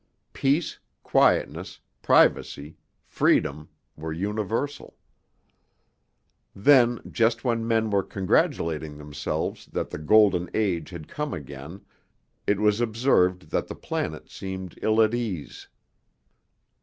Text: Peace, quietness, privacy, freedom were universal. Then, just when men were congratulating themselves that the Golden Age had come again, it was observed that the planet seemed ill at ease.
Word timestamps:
Peace, 0.33 0.79
quietness, 1.03 1.79
privacy, 2.01 2.75
freedom 3.05 3.69
were 3.95 4.11
universal. 4.11 4.95
Then, 6.55 7.01
just 7.11 7.43
when 7.43 7.67
men 7.67 7.91
were 7.91 8.01
congratulating 8.01 8.97
themselves 8.97 9.67
that 9.67 9.91
the 9.91 9.99
Golden 9.99 10.49
Age 10.55 10.89
had 10.89 11.07
come 11.07 11.35
again, 11.35 11.81
it 12.47 12.59
was 12.59 12.81
observed 12.81 13.51
that 13.51 13.67
the 13.67 13.75
planet 13.75 14.27
seemed 14.31 14.73
ill 14.81 15.03
at 15.03 15.13
ease. 15.13 15.67